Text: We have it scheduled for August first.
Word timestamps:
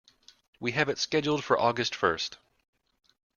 We 0.59 0.71
have 0.71 0.89
it 0.89 0.97
scheduled 0.97 1.43
for 1.43 1.59
August 1.59 1.93
first. 1.93 2.39